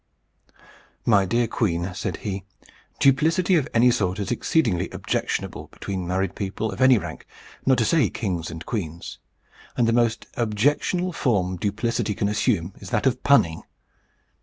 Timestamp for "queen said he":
1.47-2.43